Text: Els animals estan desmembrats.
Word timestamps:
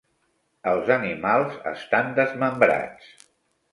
Els 0.71 0.87
animals 0.95 1.59
estan 1.73 2.11
desmembrats. 2.21 3.13